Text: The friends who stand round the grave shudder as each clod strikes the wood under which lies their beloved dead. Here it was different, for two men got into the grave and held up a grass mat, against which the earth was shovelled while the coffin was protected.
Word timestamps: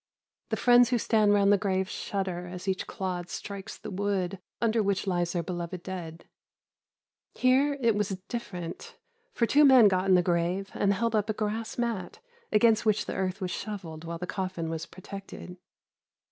The 0.49 0.57
friends 0.57 0.89
who 0.89 0.97
stand 0.97 1.31
round 1.35 1.53
the 1.53 1.59
grave 1.59 1.87
shudder 1.87 2.47
as 2.47 2.67
each 2.67 2.87
clod 2.87 3.29
strikes 3.29 3.77
the 3.77 3.91
wood 3.91 4.39
under 4.59 4.81
which 4.81 5.05
lies 5.05 5.33
their 5.33 5.43
beloved 5.43 5.83
dead. 5.83 6.25
Here 7.35 7.77
it 7.79 7.93
was 7.93 8.17
different, 8.27 8.97
for 9.31 9.45
two 9.45 9.63
men 9.63 9.87
got 9.87 10.05
into 10.05 10.15
the 10.15 10.23
grave 10.23 10.71
and 10.73 10.91
held 10.91 11.15
up 11.15 11.29
a 11.29 11.33
grass 11.33 11.77
mat, 11.77 12.17
against 12.51 12.83
which 12.83 13.05
the 13.05 13.13
earth 13.13 13.41
was 13.41 13.51
shovelled 13.51 14.03
while 14.03 14.17
the 14.17 14.25
coffin 14.25 14.71
was 14.71 14.87
protected. 14.87 15.57